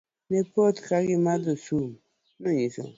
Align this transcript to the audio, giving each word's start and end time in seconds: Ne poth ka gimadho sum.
Ne 0.29 0.39
poth 0.51 0.79
ka 0.87 0.97
gimadho 1.07 1.53
sum. 1.65 1.85